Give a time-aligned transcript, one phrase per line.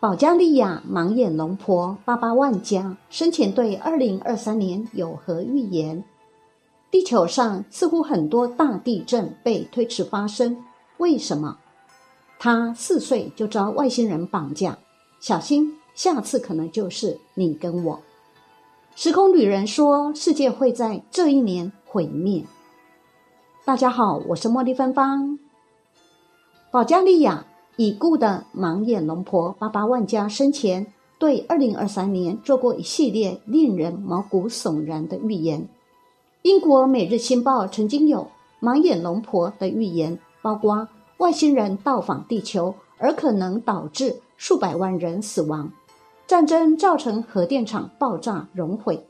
[0.00, 6.02] 保加利亚盲眼龙婆巴巴万加生前对二零二三年有何预言？
[6.90, 10.56] 地球上似乎很多大地震被推迟发生，
[10.96, 11.58] 为什么？
[12.38, 14.78] 他四岁就遭外星人绑架，
[15.20, 18.00] 小心下次可能就是你跟我。
[18.96, 22.42] 时空旅人说，世界会在这一年毁灭。
[23.66, 25.38] 大家好，我是茉莉芬芳。
[26.70, 27.44] 保加利亚
[27.80, 30.86] 已故的盲眼龙婆巴巴万加生前
[31.18, 35.66] 对二零二三年做过一系列令人毛骨悚然的预言。
[36.42, 38.26] 英国《每日新报》曾经有
[38.60, 45.72] 盲眼龙婆的预言，包括外星人到访地球而可能导致数百万人死亡，
[46.26, 49.06] 战争造成核电厂爆炸熔毁，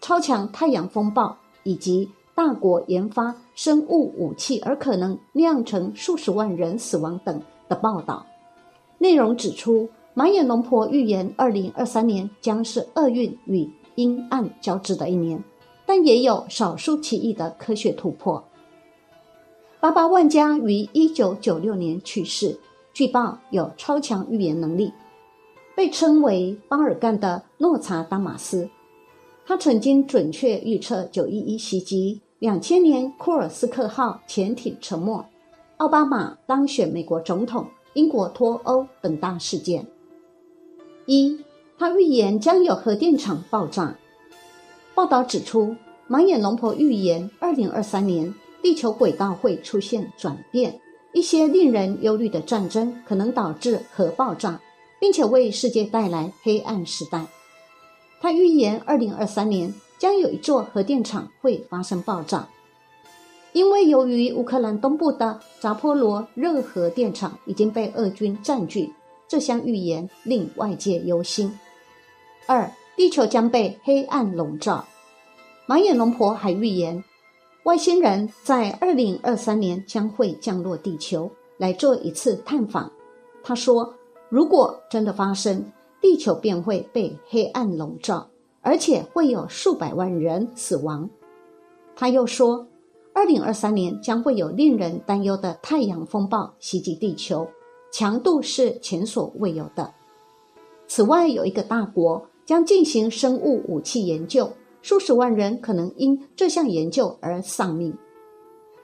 [0.00, 8.24] 超强太阳风暴以及大国研发生物武器而可能酿成数十万人死亡等的报道。
[8.98, 15.42] 内容指出，盲眼龙婆预言二零二三年将是厄运与阴暗交织的一年。
[15.86, 18.44] 但也有少数奇异的科学突破。
[19.80, 22.60] 巴巴万加于一九九六年去世，
[22.92, 24.92] 据报有超强预言能力，
[25.74, 28.68] 被称为巴尔干的诺查达马斯。
[29.46, 35.24] 他曾经准确预测九一一袭击、两千年库尔斯克号潜艇沉没、
[35.78, 39.86] 奥巴马当选美国总统、英国脱欧等大事件。
[41.06, 41.38] 一，
[41.78, 43.96] 他预言将有核电厂爆炸。
[44.92, 45.76] 报道指出，
[46.08, 50.80] 盲眼龙婆预言，二零二三年地球轨道会出现转变，
[51.12, 54.60] 一些令人忧虑的战争可能导致核爆炸，
[54.98, 57.24] 并且为世界带来黑暗时代。
[58.20, 62.48] 他预言，二零二三年将有一座核电厂会发生爆炸，
[63.52, 68.92] 因为由于乌克兰东部的扎波罗热核电厂已经被俄军占据，
[69.26, 71.52] 这项预言令外界忧心。
[72.46, 72.70] 二。
[72.98, 74.84] 地球将被黑暗笼罩。
[75.66, 77.04] 马眼龙婆还预言，
[77.62, 82.90] 外星人在二零二三年将会降落地球来做一次探访。
[83.40, 83.94] 他说，
[84.28, 85.64] 如果真的发生，
[86.00, 88.28] 地球便会被黑暗笼罩，
[88.62, 91.08] 而且会有数百万人死亡。
[91.94, 92.66] 他又说，
[93.14, 97.48] 二零二三年将会有令人担忧的太阳风暴袭击地球，
[97.90, 99.92] 强度是前所未有的。
[100.86, 102.26] 此外，有一个大国。
[102.48, 107.94] 将进行生物武器研究，数十万人可能因这项研究而丧命。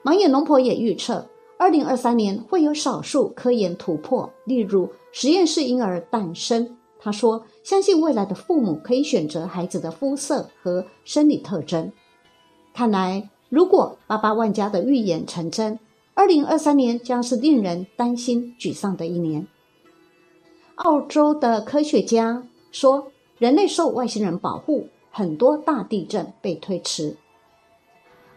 [0.03, 6.77] 盲眼龙婆也预测，二零二三年会有少数科研突破，例如实验室婴儿诞生。
[6.99, 11.91] 他说，相信未来的父母可以选择孩子的肤色和生理特征。
[12.71, 15.79] 看来，如果八八万家的预言成真，
[16.13, 19.47] 二零二三年将是令人担心、沮丧的一年。
[20.75, 23.11] 澳洲的科学家说。
[23.37, 27.17] 人类受外星人保护，很多大地震被推迟。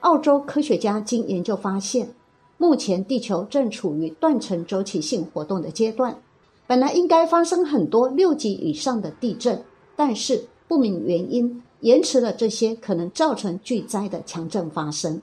[0.00, 2.08] 澳洲科学家经研究发现，
[2.56, 6.20] 目前地球正处于断层周期性活动的阶段。
[6.66, 9.62] 本来应该发生很多六级以上的地震，
[9.94, 15.22] 但是不明原因延迟了这些可能造成巨灾的强震发生。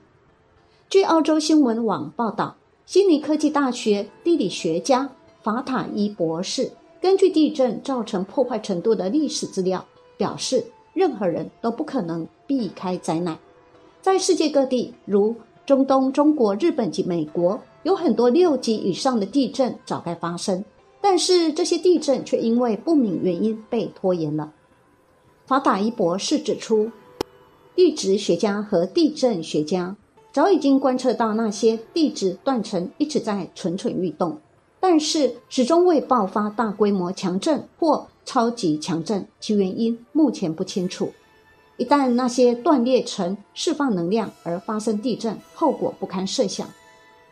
[0.89, 2.55] 据澳洲新闻网报道，
[2.85, 5.09] 悉尼科技大学地理学家
[5.41, 6.71] 法塔伊博士。
[7.01, 9.85] 根据地震造成破坏程度的历史资料
[10.17, 10.63] 表示，
[10.94, 13.38] 任何人都不可能避开灾难。
[14.01, 20.63] 在世界各地，如中东、中国、日本及美国，有很多六级以上的地震早该发生，
[21.01, 24.51] 但是这些地震却因为不明原因被拖延了。
[25.45, 26.89] 法塔伊博士指出，
[27.75, 29.95] 地质学家和地震学家
[30.31, 34.39] 早已经观测到那些地质断层一直在蠢蠢欲动。
[34.79, 41.11] 但是始终未爆发大规模强震或超级强震，其原因目前不清楚。
[41.77, 46.67] 一旦那些断裂层释放能量而发生地震，后果不堪设想。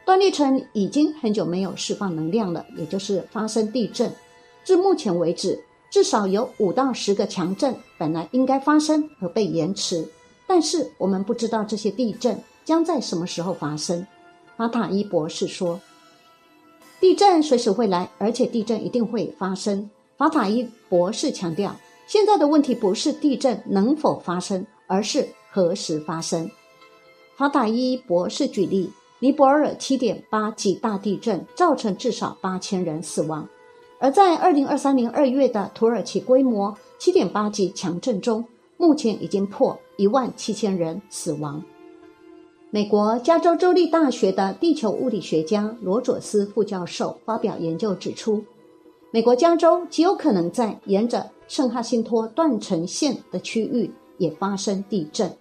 [0.06, 4.12] 断裂层已经很久没有释放能量了，也就是发生地震。
[4.63, 5.63] 至目前为止，
[5.94, 10.04] 至少有五到十个强震本来应该发生和被延迟，
[10.48, 12.36] 但是我们不知道这些地震
[12.66, 14.04] 将在什么时候发生。
[14.57, 15.80] 法塔伊博士说。
[17.00, 19.88] 地震随时会来，而且地震一定会发生。
[20.18, 21.75] 法塔伊博士强调，
[22.07, 26.50] 现在的问题不是地震能否发生，而是何时发生。
[27.38, 33.48] 法塔伊博士举例，尼泊尔7.8级大地震造成至少八千人死亡，
[34.03, 38.44] 而在2023年2月的土耳其规模7.8级强震中，
[38.75, 41.63] 目前已经破一万七千人死亡。
[42.69, 48.44] 美国加州州立大学的地球物理学家罗佐斯副教授发表研究指出，
[49.11, 55.31] 美国加州极有可能在沿着圣哈辛托断层线的区域也发生地震。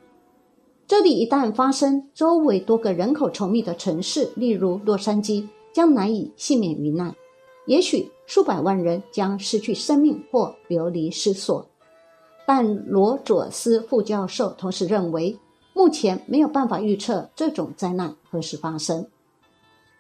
[0.86, 7.12] 这里一旦发生，周围多个人口稠密的城市，例如洛杉矶，将难以幸免于难。
[7.66, 11.66] 也许数百万人将失去生命或流离失所。
[12.46, 15.38] 但罗佐斯副教授同时认为，
[15.72, 19.06] 目前没有办法预测这种灾难何时发生。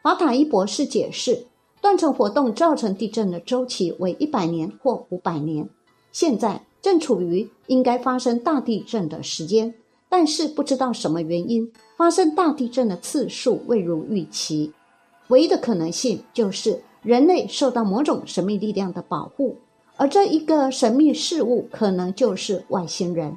[0.02, 1.46] 法塔伊博士解释，
[1.80, 5.68] 断层活动造成地震的周期为一百年或五百年，
[6.10, 9.72] 现在正处于应该发生大地震的时间。
[10.08, 14.70] 但是不知道什么原因，发生大地震的次数未如预期。
[15.28, 19.56] 唯一的可能性就是人类受到某种神秘力量的保护，
[19.96, 23.36] 而这一个神秘事物可能就是外星人。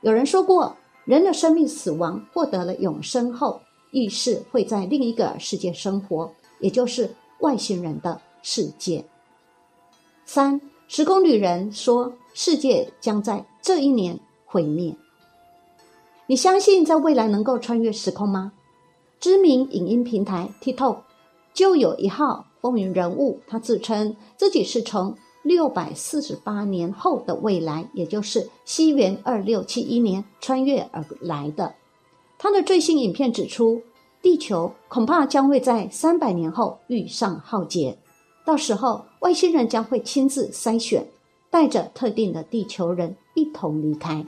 [0.00, 3.60] 有人说过，人的生命死亡获得了永生后，
[3.90, 9.04] 意识会在另一个世界生活，也就是外星人的世界。
[10.24, 14.96] 三时空旅人说，世界将在这一年毁灭。
[16.26, 18.52] 你相信在未来能够穿越时空吗？
[19.20, 20.98] 知名影音平台 TikTok
[21.54, 31.74] 就有一号风云人物，他自称自己是从六百四十八年后的未来，也就是西元二六七一年穿越而来的。
[32.38, 33.80] 他的最新影片指出，
[34.20, 37.96] 地球恐怕将会在三百年后遇上浩劫，
[38.44, 41.06] 到时候外星人将会亲自筛选，
[41.48, 44.26] 带着特定的地球人一同离开。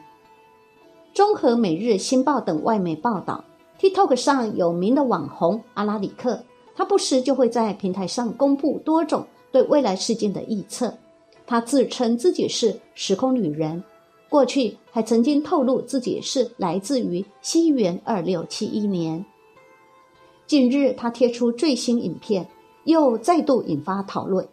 [1.13, 3.45] 综合《每日新报》等外媒报道
[3.81, 6.45] ，TikTok 上有名的网红阿拉里克，
[6.79, 10.95] 他不时就会在平台上公布多种对未来事件的预测。
[11.45, 13.83] 他自称自己是时空旅人，
[14.29, 19.25] 过去还曾经透露自己是来自于西元二六七一年。
[20.47, 22.47] 近日，他贴出最新影片，
[22.85, 24.47] 又再度引发讨论。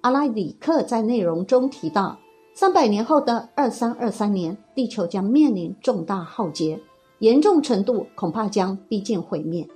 [0.00, 2.18] 阿拉里克在内容中提到。
[2.54, 6.80] 三百年后的二三二三年，地球将面临重大浩劫，
[7.18, 9.68] 严重程度恐怕将逼近毁灭。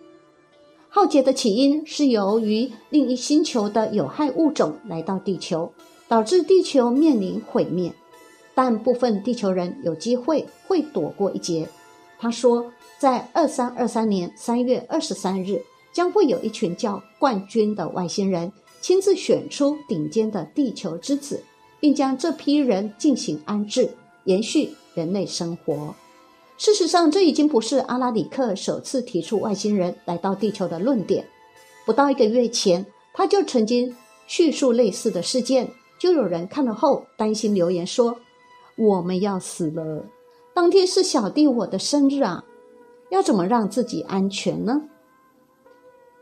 [0.94, 5.72] 浩劫的起因是由于另一星球的有害物种来到地球，
[6.06, 7.90] 导致地球面临毁灭。
[8.54, 11.66] 但部分地球人有机会会躲过一劫。
[12.18, 15.62] 他说，在二三二三年三月二十三日，
[15.94, 18.52] 将会有一群叫冠军的外星人
[18.82, 21.42] 亲自选出顶尖的地球之子。
[21.80, 23.90] 并将这批人进行安置，
[24.22, 25.92] 延续人类生活。
[26.64, 31.26] 事实上，这已经不是阿拉里克首次提出外星人来到地球的论点。
[31.84, 33.92] 不到一个月前，他就曾经
[34.28, 35.68] 叙述类似的事件。
[35.98, 38.14] 就有人看了后担心，留言说
[38.78, 40.06] ：“我们要死了，
[40.54, 42.44] 当天是小弟我的生日啊，
[43.10, 44.82] 要怎么让自己安全呢？”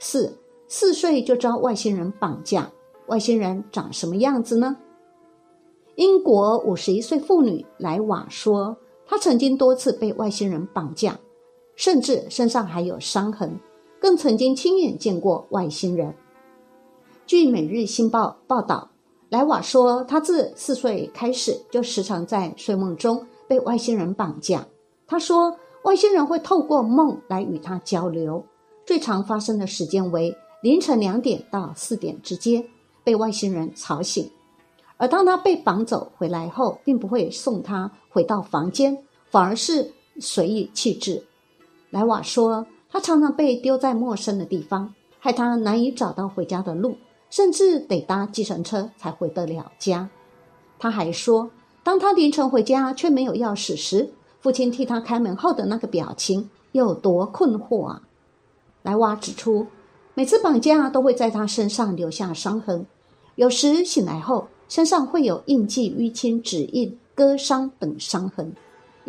[0.01, 0.39] 四
[0.69, 2.73] 四岁就遭外星人绑架，
[3.09, 4.79] 外星人长什么样子呢？
[5.97, 8.79] 英国五十一岁妇女莱瓦说
[9.11, 11.19] ：“他曾经多次被外星人绑架，
[11.75, 13.59] 甚至身上还有伤痕，
[14.01, 16.15] 更曾经亲眼见过外星人。”
[17.27, 18.89] 据《每日新报》报道，
[19.29, 24.65] 莱瓦说，他自四岁开始就时常在睡梦中被外星人绑架。
[25.09, 28.45] 他说，外星人会透过梦来与他交流，
[28.87, 30.33] 最常发生的时间为
[30.63, 32.65] 凌晨两点到四点之间，
[33.03, 34.31] 被外星人吵醒。
[34.97, 41.25] 而当他被绑走回来后，并不会送他回到房间，反而是随意弃置。
[41.91, 46.96] 莱瓦说，他常常被丢在陌生的地方，害他难以找到回家的路，
[47.31, 50.10] 甚至得搭计程车才回得了家。
[50.79, 51.51] 他还说，
[51.82, 54.10] 当他凌晨回家却没有钥匙时，
[54.41, 58.03] 父亲替他开门后的那个表情有多困惑啊！
[58.82, 59.67] 莱瓦指出，
[60.15, 62.87] 每次绑架都会在他身上留下伤痕，
[63.37, 64.49] 有时醒来后。
[64.69, 68.55] 身上会有印记、淤青、指印、割伤等伤痕，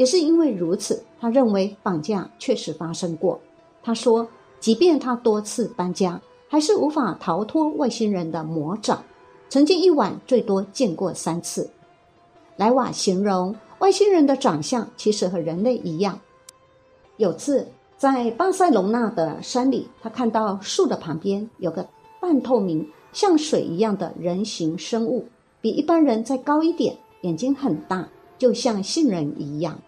[0.01, 3.39] 也是因为如此，他认为绑架确实发生过。
[3.83, 4.27] 他说，
[4.59, 9.03] 即便他多次搬家，还是无法逃脱外星人的魔掌。
[9.47, 11.69] 曾经一晚最多见过三次。
[12.57, 16.19] 莱瓦形容外星人的长相其实和人类一样。
[17.17, 21.87] 有次在巴塞隆纳的山里，他看到树的旁边有个
[22.19, 25.27] 半透明、像水一样的人形生物。
[25.61, 29.79] 比一般人再高一点，眼睛很大，就像杏仁一样。